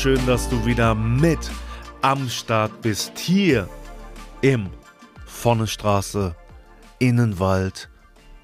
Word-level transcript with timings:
schön, 0.00 0.24
dass 0.24 0.48
du 0.48 0.64
wieder 0.64 0.94
mit 0.94 1.50
am 2.00 2.30
Start 2.30 2.80
bist. 2.80 3.18
Hier 3.18 3.68
im 4.40 4.70
Vonnestraße 5.26 6.34
Innenwald 6.98 7.90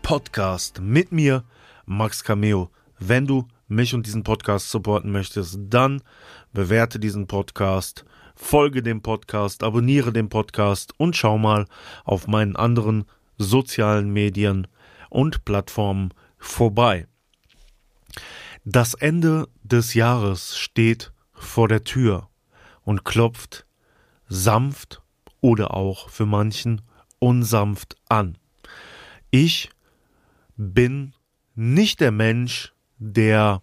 Podcast 0.03 0.83
mit 0.83 1.13
mir, 1.13 1.45
Max 1.87 2.23
Cameo. 2.23 2.69
Wenn 2.99 3.27
du 3.27 3.49
mich 3.69 3.95
und 3.95 4.05
diesen 4.05 4.23
Podcast 4.23 4.71
supporten 4.71 5.11
möchtest, 5.11 5.59
dann 5.59 6.03
bewerte 6.53 6.99
diesen 6.99 7.27
Podcast, 7.27 8.05
folge 8.35 8.83
dem 8.83 9.01
Podcast, 9.01 9.63
abonniere 9.63 10.13
den 10.13 10.29
Podcast 10.29 10.93
und 10.99 11.16
schau 11.16 11.38
mal 11.38 11.65
auf 12.05 12.27
meinen 12.27 12.57
anderen 12.57 13.07
sozialen 13.38 14.13
Medien 14.13 14.66
und 15.09 15.47
Plattformen 15.47 16.13
vorbei. 16.37 17.07
Das 18.66 18.93
Ende 18.93 19.49
des 19.65 19.95
Jahres 19.95 20.59
steht 20.59 21.13
vor 21.37 21.69
der 21.69 21.85
Tür 21.85 22.29
und 22.83 23.05
klopft 23.05 23.67
sanft 24.29 25.02
oder 25.41 25.74
auch 25.74 26.09
für 26.09 26.27
manchen 26.27 26.83
unsanft 27.19 27.97
an. 28.09 28.38
Ich 29.30 29.71
bin 30.57 31.15
nicht 31.55 32.01
der 32.01 32.13
Mensch, 32.13 32.73
der 32.99 33.63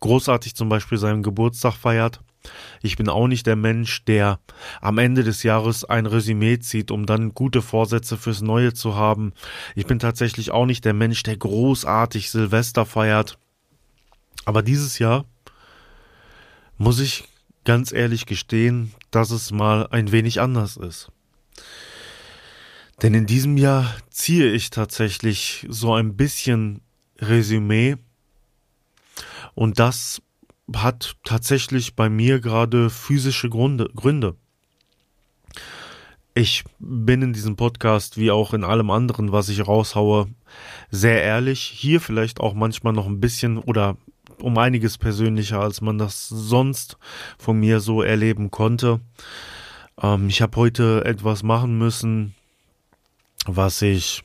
großartig 0.00 0.54
zum 0.54 0.68
Beispiel 0.68 0.98
seinen 0.98 1.22
Geburtstag 1.22 1.74
feiert. 1.74 2.20
Ich 2.80 2.96
bin 2.96 3.08
auch 3.08 3.26
nicht 3.26 3.46
der 3.46 3.56
Mensch, 3.56 4.04
der 4.04 4.38
am 4.80 4.98
Ende 4.98 5.24
des 5.24 5.42
Jahres 5.42 5.84
ein 5.84 6.06
Resümee 6.06 6.60
zieht, 6.60 6.90
um 6.90 7.04
dann 7.06 7.34
gute 7.34 7.60
Vorsätze 7.60 8.16
fürs 8.16 8.40
Neue 8.40 8.72
zu 8.72 8.94
haben. 8.94 9.32
Ich 9.74 9.86
bin 9.86 9.98
tatsächlich 9.98 10.52
auch 10.52 10.66
nicht 10.66 10.84
der 10.84 10.94
Mensch, 10.94 11.22
der 11.24 11.36
großartig 11.36 12.30
Silvester 12.30 12.86
feiert. 12.86 13.38
Aber 14.44 14.62
dieses 14.62 15.00
Jahr 15.00 15.24
muss 16.78 17.00
ich 17.00 17.24
ganz 17.64 17.92
ehrlich 17.92 18.26
gestehen, 18.26 18.92
dass 19.10 19.30
es 19.30 19.50
mal 19.50 19.88
ein 19.88 20.12
wenig 20.12 20.40
anders 20.40 20.76
ist. 20.76 21.10
Denn 23.02 23.12
in 23.12 23.26
diesem 23.26 23.56
Jahr 23.56 23.94
ziehe 24.10 24.50
ich 24.52 24.70
tatsächlich 24.70 25.66
so 25.68 25.94
ein 25.94 26.16
bisschen 26.16 26.80
Resümee 27.18 27.96
und 29.54 29.78
das 29.78 30.22
hat 30.74 31.16
tatsächlich 31.24 31.94
bei 31.94 32.08
mir 32.08 32.40
gerade 32.40 32.90
physische 32.90 33.48
Gründe, 33.48 33.90
Gründe. 33.94 34.36
Ich 36.34 36.64
bin 36.78 37.22
in 37.22 37.32
diesem 37.32 37.56
Podcast 37.56 38.18
wie 38.18 38.30
auch 38.30 38.52
in 38.52 38.64
allem 38.64 38.90
anderen, 38.90 39.32
was 39.32 39.48
ich 39.48 39.66
raushaue, 39.66 40.26
sehr 40.90 41.22
ehrlich. 41.22 41.62
Hier 41.62 42.00
vielleicht 42.00 42.40
auch 42.40 42.52
manchmal 42.52 42.92
noch 42.92 43.06
ein 43.06 43.20
bisschen 43.20 43.56
oder 43.58 43.96
um 44.40 44.58
einiges 44.58 44.98
persönlicher, 44.98 45.60
als 45.60 45.80
man 45.80 45.98
das 45.98 46.28
sonst 46.28 46.98
von 47.38 47.58
mir 47.58 47.80
so 47.80 48.02
erleben 48.02 48.50
konnte. 48.50 49.00
Ähm, 50.00 50.28
ich 50.28 50.42
habe 50.42 50.56
heute 50.56 51.04
etwas 51.04 51.42
machen 51.42 51.78
müssen, 51.78 52.34
was 53.46 53.82
ich 53.82 54.24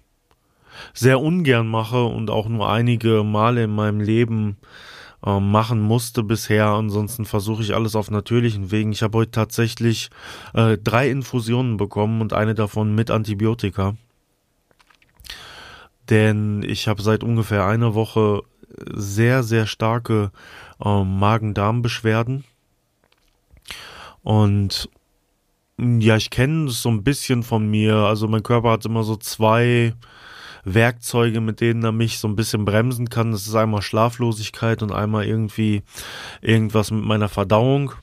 sehr 0.94 1.20
ungern 1.20 1.68
mache 1.68 2.04
und 2.04 2.30
auch 2.30 2.48
nur 2.48 2.70
einige 2.70 3.24
Male 3.24 3.66
in 3.66 3.76
meinem 3.76 4.00
Leben 4.00 4.58
äh, 5.26 5.40
machen 5.40 5.82
musste 5.82 6.24
bisher. 6.24 6.68
Ansonsten 6.68 7.26
versuche 7.26 7.62
ich 7.62 7.76
alles 7.76 7.96
auf 7.96 8.10
natürlichen 8.10 8.72
Wegen. 8.72 8.92
Ich 8.92 9.04
habe 9.04 9.20
heute 9.20 9.32
tatsächlich 9.32 10.10
äh, 10.54 10.78
drei 10.78 11.10
Infusionen 11.10 11.78
bekommen 11.78 12.22
und 12.22 12.34
eine 12.34 12.56
davon 12.56 12.96
mit 12.96 13.12
Antibiotika. 13.12 13.96
Denn 16.10 16.64
ich 16.64 16.88
habe 16.88 17.02
seit 17.02 17.24
ungefähr 17.24 17.66
einer 17.66 17.94
Woche 17.94 18.42
sehr, 18.94 19.44
sehr 19.44 19.66
starke 19.66 20.32
äh, 20.84 21.04
Magen-Darm-Beschwerden. 21.04 22.44
Und 24.24 24.90
ja, 25.78 26.16
ich 26.16 26.30
kenne 26.30 26.68
es 26.68 26.82
so 26.82 26.90
ein 26.90 27.04
bisschen 27.04 27.44
von 27.44 27.70
mir. 27.70 27.96
Also 27.96 28.28
mein 28.28 28.44
Körper 28.44 28.72
hat 28.72 28.86
immer 28.86 29.04
so 29.04 29.16
zwei 29.16 29.94
Werkzeuge, 30.64 31.42
mit 31.42 31.60
denen 31.60 31.84
er 31.84 31.92
mich 31.92 32.20
so 32.20 32.28
ein 32.28 32.36
bisschen 32.36 32.66
bremsen 32.66 33.10
kann. 33.10 33.32
Das 33.32 33.48
ist 33.48 33.56
einmal 33.56 33.82
Schlaflosigkeit 33.82 34.84
und 34.84 34.92
einmal 34.92 35.26
irgendwie 35.26 35.84
irgendwas 36.42 36.92
mit 36.92 37.04
meiner 37.04 37.30
Verdauung. 37.30 37.94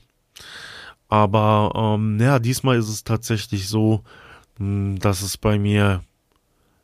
Aber 1.07 1.71
ähm, 1.75 2.19
ja, 2.19 2.39
diesmal 2.39 2.77
ist 2.77 2.89
es 2.89 3.03
tatsächlich 3.03 3.67
so, 3.67 4.03
dass 4.59 5.21
es 5.21 5.37
bei 5.37 5.57
mir 5.57 6.03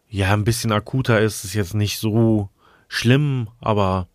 ja 0.10 0.32
ein 0.32 0.46
bisschen 0.46 0.72
akuter 0.72 1.20
ist. 1.20 1.40
Es 1.40 1.46
ist 1.46 1.54
jetzt 1.56 1.74
nicht 1.74 2.00
so 2.00 2.50
schlimm, 2.88 3.50
aber 3.60 4.08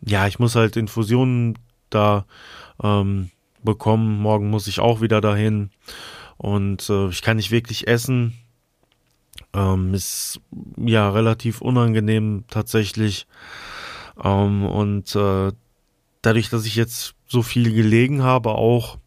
ja, 0.00 0.26
ich 0.26 0.38
muss 0.38 0.56
halt 0.56 0.76
Infusionen 0.76 1.58
da 1.90 2.26
ähm, 2.82 3.30
bekommen. 3.62 4.20
Morgen 4.20 4.50
muss 4.50 4.66
ich 4.66 4.80
auch 4.80 5.00
wieder 5.00 5.20
dahin. 5.20 5.70
Und 6.36 6.88
äh, 6.90 7.08
ich 7.08 7.22
kann 7.22 7.36
nicht 7.36 7.50
wirklich 7.50 7.86
essen. 7.86 8.34
Ähm, 9.54 9.94
ist 9.94 10.40
ja 10.76 11.10
relativ 11.10 11.60
unangenehm 11.60 12.44
tatsächlich. 12.48 13.26
Ähm, 14.22 14.64
und 14.64 15.14
äh, 15.14 15.52
dadurch, 16.22 16.50
dass 16.50 16.66
ich 16.66 16.76
jetzt 16.76 17.14
so 17.26 17.42
viel 17.42 17.72
gelegen 17.72 18.22
habe, 18.22 18.50
auch 18.50 18.98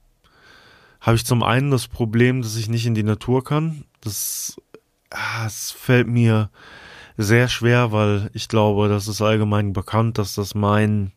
habe 1.01 1.17
ich 1.17 1.25
zum 1.25 1.43
einen 1.43 1.69
das 1.69 1.87
Problem, 1.87 2.41
dass 2.41 2.55
ich 2.55 2.67
nicht 2.67 2.85
in 2.85 2.95
die 2.95 3.03
Natur 3.03 3.43
kann. 3.43 3.83
Das, 4.01 4.59
ah, 5.11 5.45
es 5.45 5.71
fällt 5.71 6.07
mir 6.07 6.49
sehr 7.17 7.47
schwer, 7.47 7.91
weil 7.91 8.29
ich 8.33 8.47
glaube, 8.47 8.89
das 8.89 9.07
ist 9.07 9.21
allgemein 9.21 9.73
bekannt, 9.73 10.17
dass 10.17 10.35
das 10.35 10.55
mein 10.55 11.11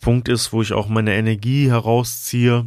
Punkt 0.00 0.28
ist, 0.28 0.52
wo 0.52 0.62
ich 0.62 0.72
auch 0.72 0.88
meine 0.88 1.14
Energie 1.14 1.70
herausziehe. 1.70 2.66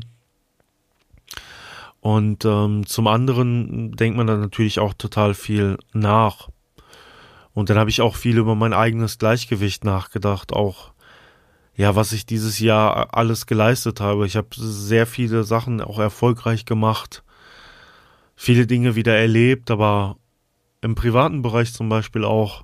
Und 1.99 2.45
ähm, 2.45 2.85
zum 2.85 3.07
anderen 3.07 3.91
denkt 3.93 4.17
man 4.17 4.27
dann 4.27 4.39
natürlich 4.39 4.79
auch 4.79 4.93
total 4.93 5.33
viel 5.33 5.77
nach. 5.91 6.49
Und 7.53 7.69
dann 7.69 7.77
habe 7.77 7.89
ich 7.89 8.01
auch 8.01 8.15
viel 8.15 8.37
über 8.37 8.53
mein 8.53 8.73
eigenes 8.73 9.17
Gleichgewicht 9.17 9.83
nachgedacht, 9.83 10.53
auch 10.53 10.91
ja, 11.75 11.95
was 11.95 12.13
ich 12.13 12.25
dieses 12.25 12.59
Jahr 12.59 13.13
alles 13.13 13.47
geleistet 13.47 13.99
habe. 13.99 14.25
Ich 14.25 14.37
habe 14.37 14.47
sehr 14.51 15.05
viele 15.05 15.43
Sachen 15.43 15.81
auch 15.81 15.99
erfolgreich 15.99 16.65
gemacht, 16.65 17.23
viele 18.35 18.65
Dinge 18.65 18.95
wieder 18.95 19.17
erlebt, 19.17 19.71
aber 19.71 20.17
im 20.85 20.93
privaten 20.93 21.41
Bereich 21.41 21.73
zum 21.73 21.89
Beispiel 21.89 22.23
auch 22.23 22.63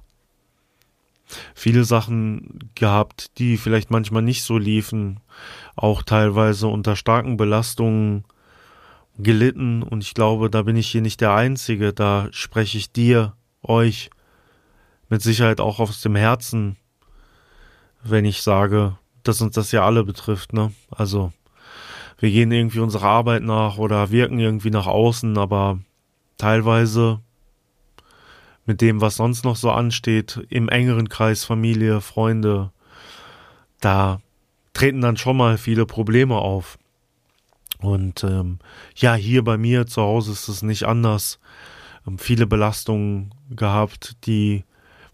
viele 1.55 1.85
Sachen 1.85 2.69
gehabt, 2.75 3.39
die 3.39 3.57
vielleicht 3.57 3.89
manchmal 3.89 4.21
nicht 4.21 4.43
so 4.43 4.59
liefen, 4.59 5.19
auch 5.75 6.03
teilweise 6.03 6.67
unter 6.67 6.95
starken 6.95 7.35
Belastungen 7.35 8.25
gelitten 9.17 9.81
und 9.81 10.03
ich 10.03 10.13
glaube, 10.13 10.51
da 10.51 10.61
bin 10.61 10.75
ich 10.75 10.87
hier 10.87 11.01
nicht 11.01 11.19
der 11.19 11.33
Einzige, 11.33 11.93
da 11.93 12.27
spreche 12.31 12.77
ich 12.77 12.91
dir, 12.91 13.33
euch 13.63 14.11
mit 15.09 15.23
Sicherheit 15.23 15.59
auch 15.59 15.79
aus 15.79 16.01
dem 16.01 16.15
Herzen, 16.15 16.77
wenn 18.03 18.25
ich 18.25 18.43
sage, 18.43 18.97
dass 19.23 19.41
uns 19.41 19.55
das 19.55 19.71
ja 19.71 19.83
alle 19.83 20.03
betrifft, 20.03 20.53
ne? 20.53 20.71
Also, 20.91 21.31
wir 22.19 22.29
gehen 22.29 22.51
irgendwie 22.51 22.79
unserer 22.79 23.07
Arbeit 23.07 23.41
nach 23.41 23.77
oder 23.77 24.11
wirken 24.11 24.39
irgendwie 24.39 24.69
nach 24.69 24.87
außen, 24.87 25.39
aber 25.39 25.79
teilweise 26.37 27.19
mit 28.65 28.81
dem, 28.81 29.01
was 29.01 29.15
sonst 29.15 29.43
noch 29.43 29.55
so 29.55 29.71
ansteht, 29.71 30.41
im 30.49 30.69
engeren 30.69 31.09
Kreis 31.09 31.43
Familie, 31.43 32.01
Freunde, 32.01 32.71
da 33.79 34.21
treten 34.73 35.01
dann 35.01 35.17
schon 35.17 35.37
mal 35.37 35.57
viele 35.57 35.85
Probleme 35.85 36.35
auf. 36.35 36.77
Und 37.79 38.23
ähm, 38.23 38.59
ja, 38.95 39.15
hier 39.15 39.43
bei 39.43 39.57
mir 39.57 39.87
zu 39.87 40.01
Hause 40.01 40.31
ist 40.31 40.47
es 40.47 40.61
nicht 40.61 40.83
anders. 40.83 41.39
Ähm, 42.07 42.17
viele 42.19 42.45
Belastungen 42.45 43.33
gehabt, 43.49 44.15
die, 44.25 44.63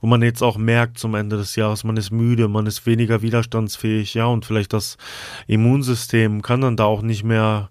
wo 0.02 0.08
man 0.08 0.22
jetzt 0.22 0.44
auch 0.44 0.58
merkt 0.58 1.00
zum 1.00 1.16
Ende 1.16 1.38
des 1.38 1.56
Jahres, 1.56 1.86
man 1.86 1.96
ist 1.96 2.12
müde, 2.12 2.50
man 2.50 2.66
ist 2.66 2.86
weniger 2.86 3.22
widerstandsfähig, 3.22 4.14
ja, 4.14 4.26
und 4.26 4.46
vielleicht 4.46 4.74
das 4.74 4.98
Immunsystem 5.48 6.42
kann 6.42 6.62
dann 6.62 6.76
da 6.76 6.84
auch 6.84 7.02
nicht 7.02 7.24
mehr 7.24 7.70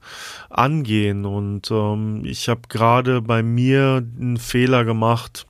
angehen. 0.49 1.27
Und 1.27 1.71
ähm, 1.71 2.23
ich 2.25 2.49
habe 2.49 2.63
gerade 2.69 3.21
bei 3.21 3.43
mir 3.43 4.03
einen 4.19 4.39
Fehler 4.39 4.85
gemacht, 4.85 5.47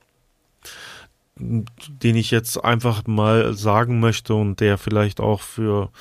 den 1.39 2.15
ich 2.15 2.31
jetzt 2.31 2.63
einfach 2.63 3.05
mal 3.07 3.53
sagen 3.53 3.99
möchte 3.99 4.33
und 4.33 4.59
der 4.59 4.77
vielleicht 4.77 5.19
auch 5.19 5.41
für 5.41 5.91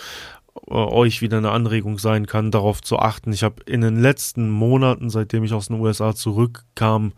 äh, 0.68 0.74
euch 0.74 1.22
wieder 1.22 1.38
eine 1.38 1.50
Anregung 1.50 1.98
sein 1.98 2.26
kann, 2.26 2.50
darauf 2.50 2.82
zu 2.82 2.98
achten. 2.98 3.32
Ich 3.32 3.42
habe 3.42 3.62
in 3.64 3.80
den 3.80 4.00
letzten 4.00 4.50
Monaten, 4.50 5.10
seitdem 5.10 5.44
ich 5.44 5.52
aus 5.52 5.68
den 5.68 5.80
USA 5.80 6.14
zurückkam, 6.14 7.12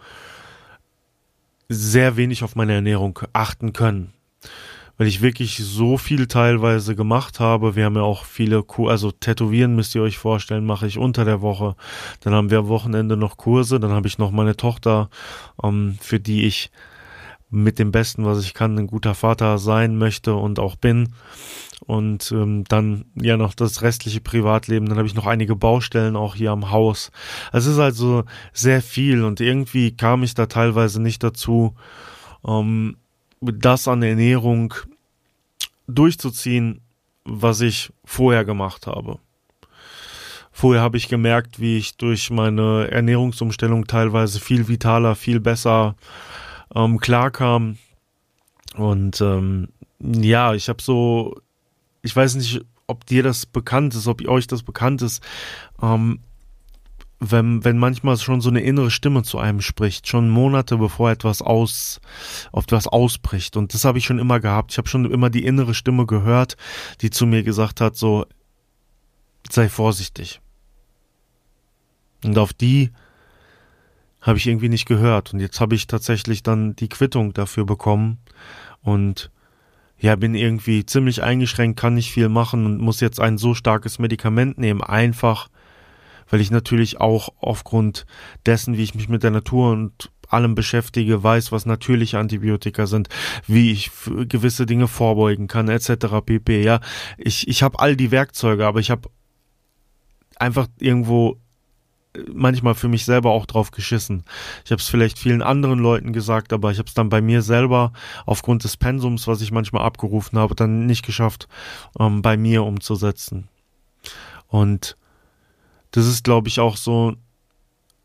sehr 1.69 2.17
wenig 2.17 2.45
auf 2.45 2.57
meine 2.57 2.75
Ernährung 2.75 3.19
achten 3.33 3.73
können. 3.73 4.13
Weil 4.97 5.07
ich 5.07 5.23
wirklich 5.23 5.59
so 5.59 5.97
viel 5.97 6.27
teilweise 6.27 6.97
gemacht 6.97 7.39
habe. 7.39 7.77
Wir 7.77 7.85
haben 7.85 7.95
ja 7.95 8.03
auch 8.03 8.25
viele, 8.25 8.65
Kur 8.65 8.91
also 8.91 9.13
Tätowieren 9.13 9.77
müsst 9.77 9.95
ihr 9.95 10.03
euch 10.03 10.19
vorstellen, 10.19 10.67
mache 10.67 10.89
ich 10.89 10.99
unter 10.99 11.25
der 11.25 11.41
Woche. 11.41 11.77
Dann 12.21 12.35
haben 12.35 12.51
wir 12.51 12.59
am 12.59 12.69
Wochenende 12.69 13.17
noch 13.17 13.37
Kurse. 13.37 13.79
Dann 13.79 13.93
habe 13.93 14.09
ich 14.09 14.19
noch 14.19 14.33
meine 14.33 14.57
Tochter, 14.57 15.09
ähm, 15.63 15.97
für 16.01 16.19
die 16.19 16.47
ich 16.47 16.73
mit 17.51 17.79
dem 17.79 17.93
Besten, 17.93 18.25
was 18.25 18.43
ich 18.43 18.55
kann, 18.55 18.79
ein 18.79 18.87
guter 18.87 19.15
Vater 19.15 19.59
sein 19.59 19.97
möchte 19.97 20.35
und 20.35 20.59
auch 20.59 20.77
bin 20.77 21.11
und 21.87 22.33
ähm, 22.33 22.65
dann 22.69 23.07
ja 23.15 23.37
noch 23.37 23.55
das 23.55 23.83
restliche 23.83 24.21
Privatleben. 24.21 24.89
Dann 24.89 24.99
habe 24.99 25.09
ich 25.09 25.15
noch 25.15 25.27
einige 25.27 25.57
Baustellen 25.57 26.17
auch 26.17 26.35
hier 26.35 26.51
am 26.51 26.71
Haus. 26.71 27.11
Es 27.53 27.67
ist 27.67 27.79
also 27.79 28.25
sehr 28.53 28.83
viel 28.83 29.25
und 29.25 29.41
irgendwie 29.41 29.97
kam 29.97 30.23
ich 30.23 30.35
da 30.35 30.47
teilweise 30.47 31.01
nicht 31.01 31.23
dazu, 31.23 31.75
ähm, 32.47 32.97
das 33.41 33.89
an 33.89 34.03
Ernährung 34.03 34.75
durchzuziehen, 35.87 36.81
was 37.25 37.61
ich 37.61 37.91
vorher 38.05 38.45
gemacht 38.45 38.87
habe. 38.87 39.19
Vorher 40.51 40.83
habe 40.83 40.97
ich 40.97 41.09
gemerkt, 41.09 41.61
wie 41.61 41.79
ich 41.79 41.97
durch 41.97 42.31
meine 42.31 42.91
Ernährungsumstellung 42.91 43.87
teilweise 43.87 44.41
viel 44.41 44.67
vitaler, 44.67 45.15
viel 45.15 45.39
besser 45.39 45.95
ähm, 46.75 46.99
klarkam. 46.99 47.79
Und 48.77 49.21
ähm, 49.21 49.69
ja, 50.01 50.55
ich 50.55 50.69
habe 50.69 50.83
so 50.83 51.41
ich 52.03 52.15
weiß 52.15 52.37
nicht, 52.37 52.65
ob 52.87 53.07
dir 53.07 53.23
das 53.23 53.47
bekannt 53.47 53.95
ist, 53.95 54.07
ob 54.07 54.27
euch 54.27 54.47
das 54.47 54.63
bekannt 54.63 55.03
ist, 55.03 55.23
ähm, 55.83 56.21
wenn, 57.21 57.65
wenn 57.65 57.79
manchmal 57.79 58.17
schon 58.17 58.41
so 58.41 58.49
eine 58.49 58.61
innere 58.61 58.93
Stimme 58.93 59.25
zu 59.25 59.39
einem 59.39 59.61
spricht, 59.61 60.07
schon 60.07 60.31
Monate 60.31 60.79
bevor 60.79 61.11
etwas 61.11 61.43
aus, 61.43 62.01
auf 62.53 62.65
etwas 62.65 62.87
ausbricht. 62.87 63.57
Und 63.57 63.75
das 63.75 63.85
habe 63.85 63.99
ich 63.99 64.05
schon 64.05 64.21
immer 64.21 64.39
gehabt. 64.39 64.71
Ich 64.71 64.79
habe 64.79 64.89
schon 64.89 65.11
immer 65.11 65.29
die 65.29 65.45
innere 65.45 65.75
Stimme 65.75 66.07
gehört, 66.07 66.57
die 67.01 67.11
zu 67.11 67.27
mir 67.27 67.43
gesagt 67.43 67.81
hat, 67.81 67.97
so, 67.97 68.25
sei 69.51 69.69
vorsichtig. 69.69 70.41
Und 72.25 72.39
auf 72.39 72.53
die 72.53 72.93
habe 74.21 74.39
ich 74.39 74.47
irgendwie 74.47 74.69
nicht 74.69 74.87
gehört. 74.87 75.33
Und 75.33 75.41
jetzt 75.41 75.61
habe 75.61 75.75
ich 75.75 75.87
tatsächlich 75.87 76.43
dann 76.43 76.75
die 76.77 76.89
Quittung 76.89 77.33
dafür 77.33 77.65
bekommen. 77.65 78.19
Und 78.83 79.31
ja, 79.99 80.15
bin 80.17 80.35
irgendwie 80.35 80.87
ziemlich 80.87 81.23
eingeschränkt, 81.23 81.79
kann 81.79 81.95
nicht 81.95 82.13
viel 82.13 82.29
machen 82.29 82.67
und 82.67 82.79
muss 82.79 83.01
jetzt 83.01 83.21
ein 83.21 83.37
so 83.37 83.55
starkes 83.55 83.99
Medikament 83.99 84.59
nehmen, 84.59 84.81
einfach, 84.81 85.49
weil 86.31 86.41
ich 86.41 86.51
natürlich 86.51 87.01
auch 87.01 87.31
aufgrund 87.41 88.07
dessen, 88.47 88.77
wie 88.77 88.85
ich 88.85 88.95
mich 88.95 89.09
mit 89.09 89.25
der 89.25 89.33
Natur 89.33 89.73
und 89.73 90.11
allem 90.29 90.55
beschäftige, 90.55 91.23
weiß, 91.23 91.53
was 91.53 91.67
natürliche 91.67 92.19
Antibiotika 92.19 92.87
sind, 92.87 93.09
wie 93.47 93.73
ich 93.73 93.91
gewisse 94.29 94.67
Dinge 94.67 94.87
vorbeugen 94.87 95.49
kann, 95.49 95.69
etc. 95.69 96.21
pp. 96.25 96.63
Ja, 96.63 96.81
ich 97.17 97.49
ich 97.49 97.63
habe 97.63 97.81
all 97.81 97.97
die 97.97 98.11
Werkzeuge, 98.11 98.67
aber 98.67 98.79
ich 98.79 98.91
habe 98.91 99.09
einfach 100.37 100.69
irgendwo 100.79 101.39
manchmal 102.33 102.75
für 102.75 102.89
mich 102.89 103.05
selber 103.05 103.31
auch 103.31 103.47
drauf 103.47 103.71
geschissen. 103.71 104.25
Ich 104.65 104.71
habe 104.71 104.81
es 104.81 104.89
vielleicht 104.89 105.19
vielen 105.19 105.43
anderen 105.43 105.79
Leuten 105.79 106.13
gesagt, 106.13 106.53
aber 106.53 106.71
ich 106.71 106.79
habe 106.79 106.89
es 106.89 106.95
dann 106.95 107.09
bei 107.09 107.21
mir 107.21 107.43
selber 107.43 107.93
aufgrund 108.27 108.65
des 108.65 108.77
Pensums, 108.77 109.27
was 109.27 109.41
ich 109.41 109.53
manchmal 109.53 109.83
abgerufen 109.85 110.39
habe, 110.39 110.55
dann 110.55 110.87
nicht 110.87 111.05
geschafft, 111.05 111.49
ähm, 111.99 112.23
bei 112.23 112.37
mir 112.37 112.65
umzusetzen. 112.65 113.49
Und 114.49 114.97
das 115.91 116.07
ist, 116.07 116.25
glaube 116.25 116.49
ich, 116.49 116.61
auch 116.61 116.77
so 116.77 117.15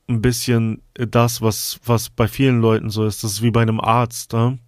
ein 0.08 0.22
bisschen 0.22 0.82
das, 0.94 1.42
was, 1.42 1.80
was 1.86 2.10
bei 2.10 2.28
vielen 2.28 2.62
Leuten 2.62 2.90
so 2.90 3.06
ist. 3.06 3.24
Das 3.24 3.34
ist 3.34 3.42
wie 3.42 3.52
bei 3.52 3.62
einem 3.62 3.80
Arzt. 3.80 4.34
Ne? 4.34 4.60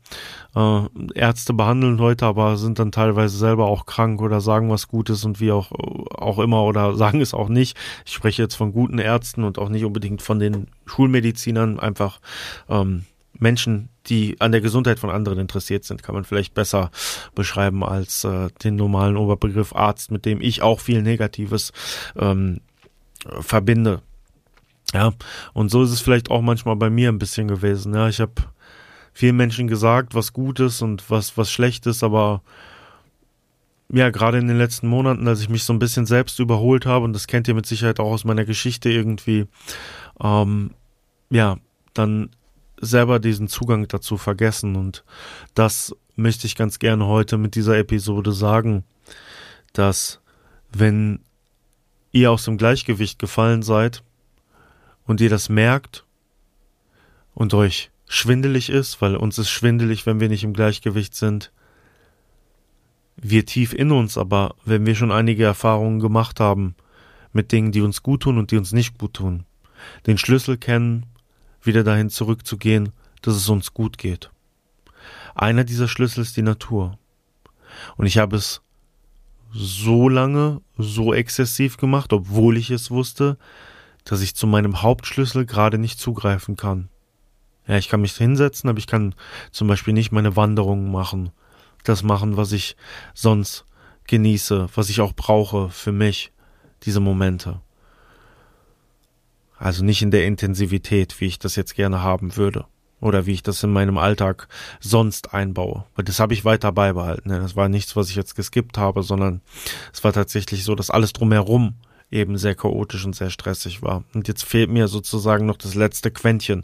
Äh, 0.55 0.83
Ärzte 1.13 1.53
behandeln 1.53 1.97
Leute, 1.97 2.25
aber 2.25 2.57
sind 2.57 2.79
dann 2.79 2.91
teilweise 2.91 3.37
selber 3.37 3.65
auch 3.67 3.85
krank 3.85 4.21
oder 4.21 4.41
sagen 4.41 4.69
was 4.69 4.87
Gutes 4.87 5.25
und 5.25 5.39
wie 5.39 5.51
auch, 5.51 5.71
auch 5.71 6.39
immer 6.39 6.63
oder 6.63 6.95
sagen 6.97 7.21
es 7.21 7.33
auch 7.33 7.49
nicht. 7.49 7.77
Ich 8.05 8.13
spreche 8.13 8.41
jetzt 8.41 8.55
von 8.55 8.71
guten 8.71 8.99
Ärzten 8.99 9.43
und 9.43 9.57
auch 9.57 9.69
nicht 9.69 9.85
unbedingt 9.85 10.21
von 10.21 10.39
den 10.39 10.67
Schulmedizinern, 10.85 11.79
einfach 11.79 12.19
ähm, 12.69 13.05
Menschen, 13.37 13.89
die 14.07 14.39
an 14.39 14.51
der 14.51 14.61
Gesundheit 14.61 14.99
von 14.99 15.09
anderen 15.09 15.39
interessiert 15.39 15.83
sind, 15.83 16.03
kann 16.03 16.15
man 16.15 16.23
vielleicht 16.23 16.53
besser 16.53 16.91
beschreiben 17.33 17.83
als 17.83 18.23
äh, 18.23 18.49
den 18.63 18.75
normalen 18.75 19.17
Oberbegriff 19.17 19.75
Arzt, 19.75 20.11
mit 20.11 20.25
dem 20.25 20.41
ich 20.41 20.61
auch 20.61 20.79
viel 20.79 21.01
Negatives 21.01 21.73
ähm, 22.17 22.61
verbinde. 23.41 24.01
Ja, 24.93 25.13
und 25.53 25.69
so 25.69 25.83
ist 25.83 25.91
es 25.91 25.99
vielleicht 25.99 26.31
auch 26.31 26.41
manchmal 26.41 26.75
bei 26.75 26.89
mir 26.89 27.09
ein 27.09 27.19
bisschen 27.19 27.47
gewesen. 27.47 27.93
Ja, 27.93 28.07
ich 28.07 28.21
habe 28.21 28.33
vielen 29.15 29.35
Menschen 29.35 29.67
gesagt, 29.67 30.13
was 30.13 30.33
gut 30.33 30.59
ist 30.59 30.83
und 30.83 31.09
was, 31.09 31.37
was 31.37 31.51
schlecht 31.51 31.87
ist, 31.87 32.03
aber 32.03 32.43
ja, 33.89 34.11
gerade 34.11 34.37
in 34.37 34.47
den 34.47 34.57
letzten 34.57 34.87
Monaten, 34.87 35.27
als 35.27 35.41
ich 35.41 35.49
mich 35.49 35.63
so 35.63 35.73
ein 35.73 35.79
bisschen 35.79 36.05
selbst 36.05 36.39
überholt 36.39 36.85
habe, 36.85 37.05
und 37.05 37.13
das 37.13 37.25
kennt 37.25 37.47
ihr 37.47 37.53
mit 37.55 37.65
Sicherheit 37.65 37.99
auch 37.99 38.11
aus 38.11 38.25
meiner 38.25 38.45
Geschichte 38.45 38.89
irgendwie, 38.89 39.47
ähm, 40.21 40.71
ja, 41.29 41.57
dann 41.93 42.29
selber 42.81 43.19
diesen 43.19 43.47
Zugang 43.47 43.87
dazu 43.87 44.17
vergessen. 44.17 44.75
Und 44.75 45.03
das 45.53 45.95
möchte 46.15 46.45
ich 46.45 46.55
ganz 46.55 46.77
gerne 46.79 47.05
heute 47.07 47.37
mit 47.37 47.55
dieser 47.55 47.77
Episode 47.77 48.31
sagen, 48.31 48.83
dass 49.73 50.19
wenn 50.71 51.19
ihr 52.11 52.31
aus 52.31 52.45
dem 52.45 52.57
Gleichgewicht 52.57 53.17
gefallen 53.17 53.63
seid, 53.63 54.03
und 55.05 55.21
ihr 55.21 55.29
das 55.29 55.49
merkt 55.49 56.03
und 57.33 57.53
euch 57.53 57.91
schwindelig 58.07 58.69
ist, 58.69 59.01
weil 59.01 59.15
uns 59.15 59.37
ist 59.37 59.49
schwindelig, 59.49 60.05
wenn 60.05 60.19
wir 60.19 60.29
nicht 60.29 60.43
im 60.43 60.53
Gleichgewicht 60.53 61.15
sind, 61.15 61.51
wir 63.17 63.45
tief 63.45 63.73
in 63.73 63.91
uns, 63.91 64.17
aber 64.17 64.55
wenn 64.65 64.85
wir 64.85 64.95
schon 64.95 65.11
einige 65.11 65.45
Erfahrungen 65.45 65.99
gemacht 65.99 66.39
haben 66.39 66.75
mit 67.33 67.51
Dingen, 67.51 67.71
die 67.71 67.81
uns 67.81 68.03
gut 68.03 68.23
tun 68.23 68.37
und 68.37 68.51
die 68.51 68.57
uns 68.57 68.71
nicht 68.73 68.97
gut 68.97 69.13
tun, 69.13 69.45
den 70.05 70.17
Schlüssel 70.17 70.57
kennen, 70.57 71.05
wieder 71.61 71.83
dahin 71.83 72.09
zurückzugehen, 72.09 72.91
dass 73.21 73.35
es 73.35 73.49
uns 73.49 73.73
gut 73.73 73.97
geht. 73.97 74.29
Einer 75.33 75.63
dieser 75.63 75.87
Schlüssel 75.87 76.21
ist 76.21 76.37
die 76.37 76.41
Natur. 76.41 76.97
Und 77.97 78.05
ich 78.05 78.17
habe 78.17 78.35
es 78.35 78.61
so 79.51 80.09
lange, 80.09 80.61
so 80.77 81.13
exzessiv 81.13 81.77
gemacht, 81.77 82.13
obwohl 82.13 82.57
ich 82.57 82.69
es 82.71 82.91
wusste, 82.91 83.37
dass 84.03 84.21
ich 84.21 84.35
zu 84.35 84.47
meinem 84.47 84.81
Hauptschlüssel 84.81 85.45
gerade 85.45 85.77
nicht 85.77 85.99
zugreifen 85.99 86.55
kann. 86.55 86.89
Ja, 87.67 87.77
ich 87.77 87.89
kann 87.89 88.01
mich 88.01 88.13
hinsetzen, 88.13 88.69
aber 88.69 88.79
ich 88.79 88.87
kann 88.87 89.15
zum 89.51 89.67
Beispiel 89.67 89.93
nicht 89.93 90.11
meine 90.11 90.35
Wanderungen 90.35 90.91
machen. 90.91 91.31
Das 91.83 92.03
machen, 92.03 92.37
was 92.37 92.51
ich 92.51 92.75
sonst 93.13 93.65
genieße, 94.07 94.69
was 94.75 94.89
ich 94.89 95.01
auch 95.01 95.13
brauche 95.13 95.69
für 95.69 95.91
mich, 95.91 96.31
diese 96.83 96.99
Momente. 96.99 97.61
Also 99.57 99.83
nicht 99.83 100.01
in 100.01 100.11
der 100.11 100.25
Intensivität, 100.25 101.19
wie 101.19 101.25
ich 101.25 101.39
das 101.39 101.55
jetzt 101.55 101.75
gerne 101.75 102.01
haben 102.01 102.35
würde. 102.35 102.65
Oder 103.01 103.25
wie 103.25 103.33
ich 103.33 103.43
das 103.43 103.61
in 103.63 103.73
meinem 103.73 103.97
Alltag 103.97 104.47
sonst 104.79 105.33
einbaue. 105.33 105.85
Weil 105.95 106.05
das 106.05 106.19
habe 106.19 106.33
ich 106.33 106.45
weiter 106.45 106.71
beibehalten. 106.71 107.29
Das 107.29 107.55
war 107.55 107.69
nichts, 107.69 107.95
was 107.95 108.09
ich 108.09 108.15
jetzt 108.15 108.35
geskippt 108.35 108.77
habe, 108.77 109.03
sondern 109.03 109.41
es 109.93 110.03
war 110.03 110.13
tatsächlich 110.13 110.63
so, 110.63 110.75
dass 110.75 110.89
alles 110.89 111.13
drumherum 111.13 111.75
eben 112.15 112.37
sehr 112.37 112.55
chaotisch 112.55 113.05
und 113.05 113.15
sehr 113.15 113.29
stressig 113.29 113.81
war. 113.81 114.03
Und 114.13 114.27
jetzt 114.27 114.43
fehlt 114.43 114.69
mir 114.69 114.87
sozusagen 114.87 115.45
noch 115.45 115.57
das 115.57 115.75
letzte 115.75 116.09
Quäntchen, 116.09 116.63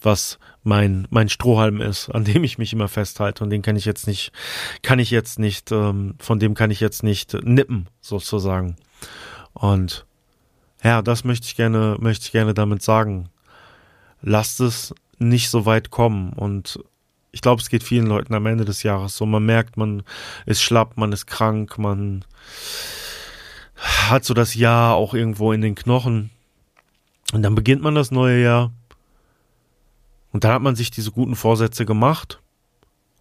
was 0.00 0.38
mein 0.62 1.06
mein 1.10 1.28
Strohhalm 1.28 1.80
ist, 1.80 2.08
an 2.08 2.24
dem 2.24 2.44
ich 2.44 2.56
mich 2.56 2.72
immer 2.72 2.88
festhalte 2.88 3.42
und 3.42 3.50
den 3.50 3.62
kann 3.62 3.76
ich 3.76 3.84
jetzt 3.84 4.06
nicht 4.06 4.32
kann 4.82 4.98
ich 4.98 5.10
jetzt 5.10 5.38
nicht 5.38 5.72
ähm, 5.72 6.14
von 6.18 6.38
dem 6.38 6.54
kann 6.54 6.70
ich 6.70 6.80
jetzt 6.80 7.02
nicht 7.02 7.34
nippen 7.44 7.88
sozusagen. 8.00 8.76
Und 9.52 10.06
ja, 10.82 11.02
das 11.02 11.24
möchte 11.24 11.46
ich 11.46 11.56
gerne 11.56 11.96
möchte 12.00 12.26
ich 12.26 12.32
gerne 12.32 12.54
damit 12.54 12.82
sagen. 12.82 13.28
Lasst 14.22 14.60
es 14.60 14.94
nicht 15.18 15.50
so 15.50 15.66
weit 15.66 15.90
kommen 15.90 16.32
und 16.32 16.78
ich 17.32 17.40
glaube, 17.40 17.62
es 17.62 17.70
geht 17.70 17.82
vielen 17.82 18.06
Leuten 18.06 18.34
am 18.34 18.46
Ende 18.46 18.64
des 18.64 18.82
Jahres 18.82 19.16
so. 19.16 19.24
Man 19.24 19.44
merkt, 19.44 19.78
man 19.78 20.02
ist 20.44 20.62
schlapp, 20.62 20.98
man 20.98 21.12
ist 21.12 21.26
krank, 21.26 21.78
man 21.78 22.24
hat 24.10 24.24
so 24.24 24.34
das 24.34 24.54
Jahr 24.54 24.94
auch 24.94 25.14
irgendwo 25.14 25.52
in 25.52 25.60
den 25.60 25.74
Knochen. 25.74 26.30
Und 27.32 27.42
dann 27.42 27.54
beginnt 27.54 27.82
man 27.82 27.94
das 27.94 28.10
neue 28.10 28.42
Jahr. 28.42 28.72
Und 30.32 30.44
dann 30.44 30.52
hat 30.52 30.62
man 30.62 30.76
sich 30.76 30.90
diese 30.90 31.10
guten 31.10 31.36
Vorsätze 31.36 31.84
gemacht. 31.84 32.40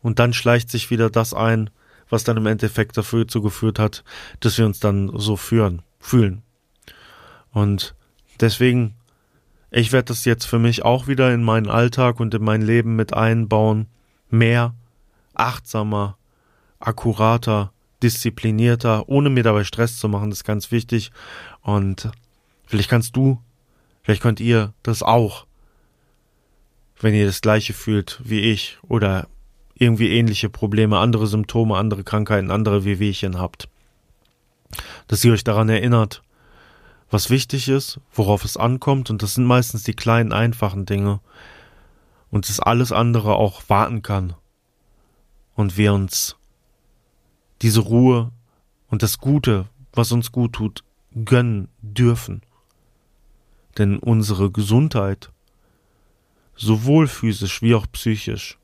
Und 0.01 0.19
dann 0.19 0.33
schleicht 0.33 0.69
sich 0.69 0.89
wieder 0.89 1.09
das 1.09 1.33
ein, 1.33 1.69
was 2.09 2.23
dann 2.23 2.37
im 2.37 2.45
Endeffekt 2.45 2.97
dafür 2.97 3.27
zugeführt 3.27 3.79
hat, 3.79 4.03
dass 4.39 4.57
wir 4.57 4.65
uns 4.65 4.79
dann 4.79 5.11
so 5.17 5.35
führen, 5.35 5.81
fühlen. 5.99 6.41
Und 7.51 7.95
deswegen, 8.39 8.95
ich 9.69 9.91
werde 9.91 10.05
das 10.05 10.25
jetzt 10.25 10.45
für 10.45 10.59
mich 10.59 10.83
auch 10.83 11.07
wieder 11.07 11.33
in 11.33 11.43
meinen 11.43 11.69
Alltag 11.69 12.19
und 12.19 12.33
in 12.33 12.43
mein 12.43 12.61
Leben 12.61 12.95
mit 12.95 13.13
einbauen. 13.13 13.87
Mehr, 14.29 14.73
achtsamer, 15.33 16.17
akkurater, 16.79 17.71
disziplinierter, 18.03 19.07
ohne 19.09 19.29
mir 19.29 19.43
dabei 19.43 19.63
Stress 19.63 19.97
zu 19.97 20.09
machen, 20.09 20.29
das 20.29 20.39
ist 20.39 20.43
ganz 20.43 20.71
wichtig. 20.71 21.11
Und 21.61 22.11
vielleicht 22.65 22.89
kannst 22.89 23.15
du, 23.15 23.39
vielleicht 24.01 24.21
könnt 24.21 24.39
ihr 24.39 24.73
das 24.83 25.03
auch, 25.03 25.45
wenn 26.99 27.13
ihr 27.13 27.25
das 27.25 27.41
gleiche 27.41 27.73
fühlt 27.73 28.21
wie 28.23 28.41
ich 28.41 28.77
oder 28.83 29.27
irgendwie 29.73 30.11
ähnliche 30.11 30.49
Probleme, 30.49 30.99
andere 30.99 31.25
Symptome, 31.25 31.75
andere 31.75 32.03
Krankheiten, 32.03 32.51
andere 32.51 32.85
Wehwehchen 32.85 33.39
habt. 33.39 33.67
Dass 35.07 35.23
ihr 35.23 35.33
euch 35.33 35.43
daran 35.43 35.69
erinnert, 35.69 36.21
was 37.09 37.29
wichtig 37.29 37.67
ist, 37.67 37.99
worauf 38.13 38.45
es 38.45 38.57
ankommt, 38.57 39.09
und 39.09 39.23
das 39.23 39.33
sind 39.33 39.45
meistens 39.45 39.83
die 39.83 39.95
kleinen, 39.95 40.31
einfachen 40.31 40.85
Dinge. 40.85 41.19
Und 42.29 42.47
dass 42.47 42.61
alles 42.61 42.91
andere 42.93 43.35
auch 43.35 43.63
warten 43.67 44.01
kann. 44.01 44.35
Und 45.55 45.75
wir 45.75 45.93
uns 45.93 46.37
diese 47.61 47.81
Ruhe 47.81 48.31
und 48.87 49.03
das 49.03 49.19
Gute, 49.19 49.67
was 49.93 50.11
uns 50.11 50.31
gut 50.31 50.53
tut, 50.53 50.83
gönnen 51.25 51.67
dürfen. 51.81 52.41
Denn 53.77 53.97
unsere 53.97 54.51
Gesundheit, 54.51 55.31
sowohl 56.55 57.07
physisch 57.07 57.61
wie 57.61 57.75
auch 57.75 57.85
psychisch, 57.91 58.57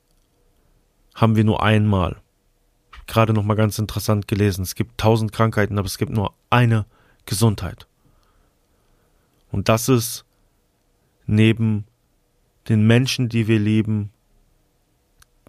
haben 1.16 1.36
wir 1.36 1.44
nur 1.44 1.63
einmal. 1.63 2.18
Gerade 3.08 3.34
noch 3.34 3.44
mal 3.44 3.56
ganz 3.56 3.80
interessant 3.80 4.27
gelesen. 4.27 4.63
Es 4.63 4.75
gibt 4.75 4.98
tausend 4.98 5.32
Krankheiten, 5.32 5.77
aber 5.77 5.86
es 5.86 5.98
gibt 5.98 6.12
nur 6.12 6.34
eine 6.50 6.86
Gesundheit. 7.25 7.88
Und 9.51 9.70
das 9.70 9.88
ist 9.88 10.25
neben 11.25 11.86
den 12.68 12.86
Menschen, 12.86 13.30
die 13.30 13.48
wir 13.48 13.60
lieben, 13.60 14.12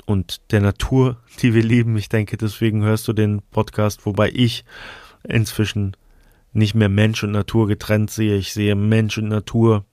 und 0.08 0.40
der 0.52 0.62
Natur, 0.62 1.18
die 1.42 1.52
wir 1.52 1.62
lieben. 1.62 1.98
Ich 1.98 2.08
denke, 2.08 2.38
deswegen 2.38 2.82
hörst 2.82 3.06
du 3.08 3.12
den 3.12 3.42
Podcast, 3.50 4.06
wobei 4.06 4.30
ich 4.30 4.64
inzwischen 5.22 5.98
nicht 6.54 6.74
mehr 6.74 6.88
Mensch 6.88 7.22
und 7.22 7.32
Natur 7.32 7.66
getrennt 7.66 8.10
sehe. 8.10 8.38
Ich 8.38 8.54
sehe 8.54 8.74
Mensch 8.74 9.18
und 9.18 9.28
Natur 9.28 9.84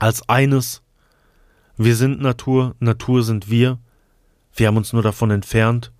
als 0.00 0.28
eines. 0.28 0.82
Wir 1.76 1.94
sind 1.94 2.20
Natur, 2.20 2.74
Natur 2.80 3.22
sind 3.22 3.48
wir. 3.48 3.78
Wir 4.52 4.66
haben 4.66 4.76
uns 4.76 4.92
nur 4.92 5.02
davon 5.02 5.30
entfernt. 5.30 5.92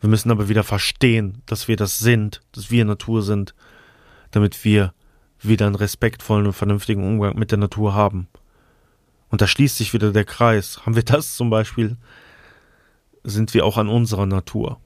Wir 0.00 0.08
müssen 0.08 0.30
aber 0.30 0.48
wieder 0.48 0.62
verstehen, 0.62 1.42
dass 1.46 1.66
wir 1.66 1.76
das 1.76 1.98
sind, 1.98 2.42
dass 2.52 2.70
wir 2.70 2.84
Natur 2.84 3.22
sind, 3.22 3.56
damit 4.30 4.64
wir 4.64 4.94
wieder 5.40 5.66
einen 5.66 5.74
respektvollen 5.74 6.46
und 6.46 6.52
vernünftigen 6.52 7.02
Umgang 7.02 7.36
mit 7.36 7.50
der 7.50 7.58
Natur 7.58 7.92
haben. 7.92 8.28
Und 9.30 9.40
da 9.40 9.46
schließt 9.46 9.76
sich 9.76 9.94
wieder 9.94 10.12
der 10.12 10.24
Kreis. 10.24 10.84
Haben 10.84 10.96
wir 10.96 11.04
das 11.04 11.36
zum 11.36 11.50
Beispiel, 11.50 11.96
sind 13.22 13.54
wir 13.54 13.64
auch 13.64 13.78
an 13.78 13.88
unserer 13.88 14.26
Natur. 14.26 14.80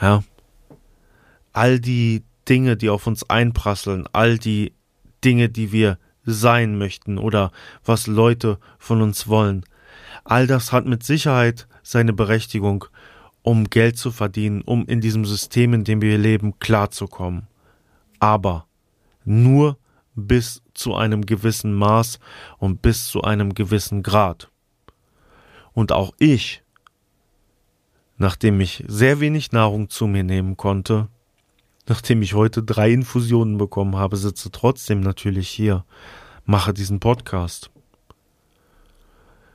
Ja. 0.00 0.22
All 1.52 1.80
die 1.80 2.22
Dinge, 2.48 2.76
die 2.76 2.88
auf 2.88 3.06
uns 3.06 3.28
einprasseln, 3.28 4.06
all 4.12 4.38
die 4.38 4.72
Dinge, 5.24 5.48
die 5.48 5.72
wir 5.72 5.98
sein 6.24 6.78
möchten 6.78 7.18
oder 7.18 7.52
was 7.84 8.06
Leute 8.06 8.58
von 8.78 9.02
uns 9.02 9.28
wollen, 9.28 9.64
all 10.24 10.46
das 10.46 10.72
hat 10.72 10.86
mit 10.86 11.02
Sicherheit 11.02 11.66
seine 11.82 12.12
Berechtigung, 12.12 12.84
um 13.42 13.68
Geld 13.70 13.98
zu 13.98 14.12
verdienen, 14.12 14.62
um 14.62 14.86
in 14.86 15.00
diesem 15.00 15.24
System, 15.24 15.74
in 15.74 15.84
dem 15.84 16.00
wir 16.00 16.16
leben, 16.16 16.58
klarzukommen. 16.60 17.48
Aber 18.20 18.66
nur 19.24 19.78
bis 20.14 20.61
zu 20.74 20.94
einem 20.94 21.26
gewissen 21.26 21.74
Maß 21.74 22.18
und 22.58 22.82
bis 22.82 23.06
zu 23.06 23.22
einem 23.22 23.54
gewissen 23.54 24.02
Grad. 24.02 24.50
Und 25.72 25.92
auch 25.92 26.12
ich, 26.18 26.62
nachdem 28.18 28.60
ich 28.60 28.84
sehr 28.86 29.20
wenig 29.20 29.52
Nahrung 29.52 29.88
zu 29.88 30.06
mir 30.06 30.24
nehmen 30.24 30.56
konnte, 30.56 31.08
nachdem 31.88 32.22
ich 32.22 32.34
heute 32.34 32.62
drei 32.62 32.92
Infusionen 32.92 33.58
bekommen 33.58 33.96
habe, 33.96 34.16
sitze 34.16 34.50
trotzdem 34.50 35.00
natürlich 35.00 35.48
hier, 35.48 35.84
mache 36.44 36.72
diesen 36.72 37.00
Podcast. 37.00 37.70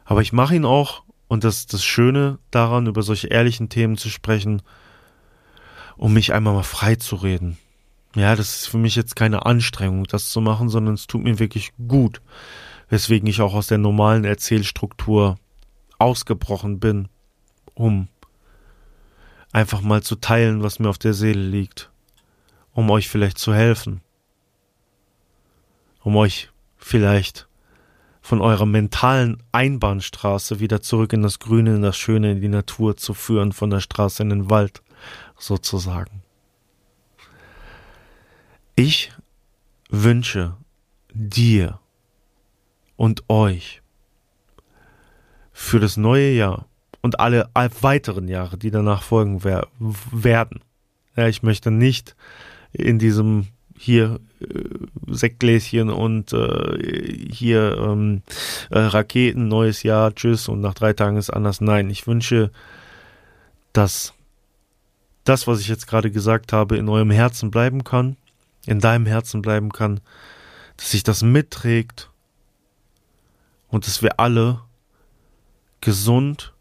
Aber 0.06 0.22
ich 0.22 0.34
mache 0.34 0.56
ihn 0.56 0.66
auch, 0.66 1.04
und 1.28 1.44
das 1.44 1.58
ist 1.60 1.74
das 1.74 1.84
Schöne 1.84 2.40
daran, 2.52 2.88
über 2.88 3.02
solche 3.02 3.28
ehrlichen 3.28 3.70
Themen 3.70 3.98
zu 3.98 4.10
sprechen, 4.10 4.62
um 5.98 6.14
mich 6.14 6.34
einmal 6.34 6.54
mal 6.54 6.64
frei 6.64 6.96
zu 6.96 7.16
reden. 7.16 7.58
Ja, 8.18 8.36
das 8.36 8.62
ist 8.62 8.68
für 8.70 8.80
mich 8.80 8.96
jetzt 8.96 9.16
keine 9.16 9.46
Anstrengung, 9.46 10.06
das 10.06 10.32
zu 10.32 10.42
machen, 10.42 10.70
sondern 10.70 10.96
es 10.96 11.06
tut 11.06 11.22
mir 11.22 11.38
wirklich 11.38 11.72
gut, 11.88 12.20
weswegen 12.90 13.30
ich 13.30 13.42
auch 13.42 13.54
aus 13.54 13.68
der 13.68 13.78
normalen 13.78 14.26
Erzählstruktur 14.26 15.36
ausgebrochen 16.00 16.80
bin, 16.80 17.10
um 17.76 18.08
einfach 19.52 19.82
mal 19.82 20.02
zu 20.02 20.16
teilen, 20.16 20.64
was 20.64 20.80
mir 20.80 20.90
auf 20.90 20.98
der 20.98 21.14
Seele 21.14 21.44
liegt, 21.44 21.92
um 22.74 22.90
euch 22.90 23.08
vielleicht 23.08 23.38
zu 23.38 23.54
helfen, 23.54 24.02
um 26.02 26.16
euch 26.16 26.50
vielleicht 26.76 27.48
von 28.22 28.42
eurer 28.42 28.66
mentalen 28.66 29.44
Einbahnstraße 29.52 30.60
wieder 30.60 30.82
zurück 30.82 31.14
in 31.14 31.22
das 31.22 31.38
Grüne, 31.38 31.76
in 31.76 31.84
das 31.84 31.98
Schöne, 31.98 32.32
in 32.32 32.42
die 32.42 32.48
Natur 32.48 32.98
zu 32.98 33.14
führen, 33.14 33.52
von 33.52 33.70
der 33.70 33.80
Straße 33.80 34.24
in 34.24 34.30
den 34.30 34.50
Wald, 34.50 34.82
sozusagen. 35.38 36.24
Ich 38.80 39.12
wünsche 39.90 40.56
dir 41.12 41.80
und 42.96 43.28
euch 43.28 43.82
für 45.52 45.80
das 45.80 45.98
neue 45.98 46.30
Jahr 46.34 46.68
und 47.02 47.20
alle 47.20 47.50
weiteren 47.82 48.28
Jahre, 48.28 48.56
die 48.56 48.70
danach 48.70 49.02
folgen 49.02 49.44
wer 49.44 49.68
werden. 49.80 50.62
Ja, 51.16 51.28
ich 51.28 51.42
möchte 51.42 51.72
nicht 51.72 52.16
in 52.72 53.00
diesem 53.00 53.48
hier 53.76 54.20
äh, 54.42 54.64
Sektgläschen 55.08 55.90
und 55.90 56.34
äh, 56.34 57.32
hier 57.32 57.80
ähm, 57.80 58.22
äh, 58.70 58.78
Raketen, 58.78 59.48
neues 59.48 59.82
Jahr, 59.82 60.14
tschüss 60.14 60.48
und 60.50 60.62
nach 60.62 60.76
drei 60.76 60.94
Tagen 60.94 61.18
ist 61.18 61.32
anders. 61.32 61.62
Nein, 61.62 61.90
ich 61.90 62.06
wünsche, 62.06 62.52
dass 63.74 64.14
das, 65.24 65.48
was 65.48 65.62
ich 65.62 65.68
jetzt 65.68 65.88
gerade 65.88 66.12
gesagt 66.12 66.54
habe, 66.54 66.78
in 66.78 66.88
eurem 66.88 67.10
Herzen 67.10 67.50
bleiben 67.50 67.84
kann 67.84 68.18
in 68.68 68.80
deinem 68.80 69.06
Herzen 69.06 69.42
bleiben 69.42 69.72
kann, 69.72 70.02
dass 70.76 70.92
sich 70.92 71.04
das 71.04 71.24
mitträgt 71.24 72.12
und 73.68 73.88
dass 73.88 74.02
wir 74.02 74.20
alle 74.20 74.62
gesund, 75.82 76.54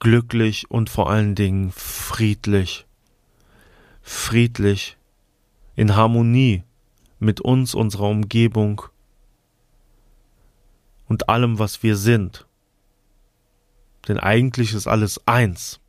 glücklich 0.00 0.70
und 0.70 0.90
vor 0.90 1.10
allen 1.10 1.34
Dingen 1.34 1.70
friedlich, 1.72 2.86
friedlich, 4.02 4.96
in 5.74 5.96
Harmonie 5.96 6.64
mit 7.18 7.40
uns, 7.40 7.74
unserer 7.74 8.08
Umgebung 8.08 8.82
und 11.06 11.28
allem, 11.28 11.58
was 11.58 11.82
wir 11.82 11.96
sind. 11.96 12.46
Denn 14.08 14.18
eigentlich 14.18 14.74
ist 14.74 14.86
alles 14.86 15.26
eins. 15.26 15.80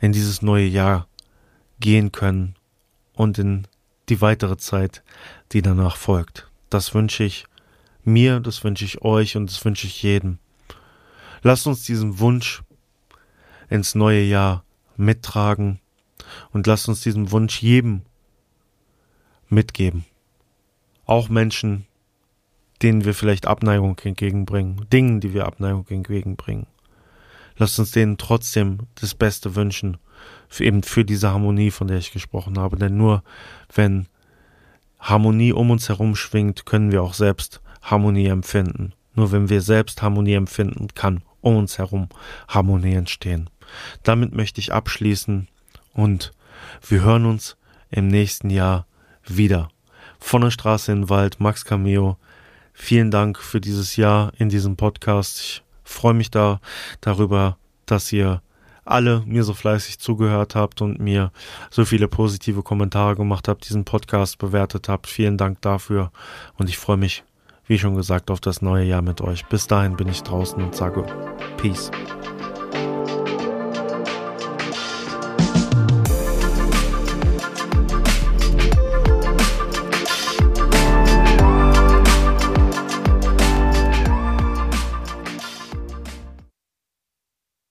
In 0.00 0.12
dieses 0.12 0.40
neue 0.40 0.66
Jahr 0.66 1.08
gehen 1.78 2.10
können 2.12 2.54
und 3.22 3.38
in 3.38 3.68
die 4.08 4.20
weitere 4.20 4.56
Zeit, 4.56 5.02
die 5.52 5.62
danach 5.62 5.96
folgt. 5.96 6.50
Das 6.70 6.92
wünsche 6.92 7.22
ich 7.22 7.46
mir, 8.02 8.40
das 8.40 8.64
wünsche 8.64 8.84
ich 8.84 9.02
euch 9.02 9.36
und 9.36 9.48
das 9.48 9.64
wünsche 9.64 9.86
ich 9.86 10.02
jedem. 10.02 10.38
Lasst 11.42 11.66
uns 11.66 11.84
diesen 11.84 12.18
Wunsch 12.18 12.62
ins 13.70 13.94
neue 13.94 14.22
Jahr 14.22 14.64
mittragen 14.96 15.80
und 16.52 16.66
lasst 16.66 16.88
uns 16.88 17.00
diesen 17.00 17.30
Wunsch 17.30 17.62
jedem 17.62 18.02
mitgeben. 19.48 20.04
Auch 21.06 21.28
Menschen, 21.28 21.86
denen 22.82 23.04
wir 23.04 23.14
vielleicht 23.14 23.46
Abneigung 23.46 23.96
entgegenbringen, 24.00 24.88
Dingen, 24.92 25.20
die 25.20 25.32
wir 25.32 25.46
Abneigung 25.46 25.86
entgegenbringen. 25.88 26.66
Lasst 27.56 27.78
uns 27.78 27.92
denen 27.92 28.18
trotzdem 28.18 28.78
das 28.96 29.14
Beste 29.14 29.54
wünschen 29.54 29.98
eben 30.60 30.82
für 30.82 31.04
diese 31.04 31.30
Harmonie, 31.30 31.70
von 31.70 31.88
der 31.88 31.98
ich 31.98 32.12
gesprochen 32.12 32.58
habe. 32.58 32.76
Denn 32.76 32.96
nur 32.96 33.22
wenn 33.74 34.06
Harmonie 35.00 35.52
um 35.52 35.70
uns 35.70 35.88
herum 35.88 36.14
schwingt, 36.14 36.66
können 36.66 36.92
wir 36.92 37.02
auch 37.02 37.14
selbst 37.14 37.60
Harmonie 37.82 38.26
empfinden. 38.26 38.92
Nur 39.14 39.32
wenn 39.32 39.48
wir 39.48 39.60
selbst 39.60 40.02
Harmonie 40.02 40.34
empfinden, 40.34 40.88
kann 40.94 41.22
um 41.40 41.56
uns 41.56 41.78
herum 41.78 42.08
Harmonie 42.48 42.94
entstehen. 42.94 43.50
Damit 44.02 44.32
möchte 44.32 44.60
ich 44.60 44.72
abschließen 44.72 45.48
und 45.92 46.32
wir 46.86 47.02
hören 47.02 47.26
uns 47.26 47.56
im 47.90 48.08
nächsten 48.08 48.50
Jahr 48.50 48.86
wieder. 49.24 49.68
Von 50.18 50.42
der 50.42 50.50
Straße 50.50 50.92
in 50.92 51.02
den 51.02 51.10
Wald, 51.10 51.40
Max 51.40 51.64
Cameo. 51.64 52.16
Vielen 52.72 53.10
Dank 53.10 53.38
für 53.38 53.60
dieses 53.60 53.96
Jahr 53.96 54.32
in 54.38 54.48
diesem 54.48 54.76
Podcast. 54.76 55.40
Ich 55.40 55.62
freue 55.84 56.14
mich 56.14 56.30
da 56.30 56.60
darüber, 57.00 57.58
dass 57.86 58.12
ihr 58.12 58.40
alle 58.84 59.22
mir 59.26 59.44
so 59.44 59.54
fleißig 59.54 59.98
zugehört 59.98 60.54
habt 60.54 60.82
und 60.82 60.98
mir 60.98 61.30
so 61.70 61.84
viele 61.84 62.08
positive 62.08 62.62
Kommentare 62.62 63.16
gemacht 63.16 63.48
habt, 63.48 63.68
diesen 63.68 63.84
Podcast 63.84 64.38
bewertet 64.38 64.88
habt. 64.88 65.06
Vielen 65.06 65.36
Dank 65.36 65.60
dafür 65.60 66.10
und 66.56 66.68
ich 66.68 66.78
freue 66.78 66.96
mich, 66.96 67.24
wie 67.66 67.78
schon 67.78 67.94
gesagt, 67.94 68.30
auf 68.30 68.40
das 68.40 68.62
neue 68.62 68.84
Jahr 68.84 69.02
mit 69.02 69.20
euch. 69.20 69.46
Bis 69.46 69.66
dahin 69.66 69.96
bin 69.96 70.08
ich 70.08 70.22
draußen 70.22 70.62
und 70.62 70.74
sage 70.74 71.04
Peace. 71.56 71.90